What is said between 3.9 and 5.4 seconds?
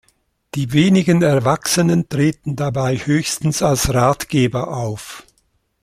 Ratgeber auf.